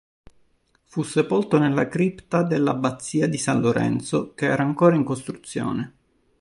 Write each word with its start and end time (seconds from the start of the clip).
Fu 0.85 1.03
sepolto 1.03 1.59
nella 1.59 1.87
cripta 1.87 2.41
dell'abbazia 2.41 3.27
di 3.27 3.37
San 3.37 3.61
Lorenzo 3.61 4.33
che 4.33 4.47
era 4.47 4.63
ancora 4.63 4.95
in 4.95 5.03
costruzione. 5.03 5.93